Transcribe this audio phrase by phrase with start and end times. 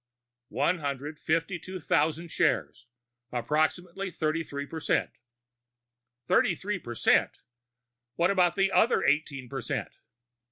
[0.49, 2.87] "One hundred fifty two thousand shares.
[3.31, 5.11] Approximately thirty three percent."
[6.27, 7.37] "Thirty three percent!
[8.15, 9.91] What about the other eighteen percent?"